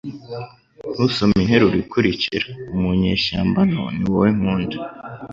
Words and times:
Ntusome 0.93 1.35
interuro 1.41 1.75
ikurikira. 1.83 2.47
Mu 2.79 2.89
nyeshyamba 3.01 3.59
nto, 3.69 3.83
ni 3.95 4.03
wowe 4.11 4.29
nkunda. 4.37 4.77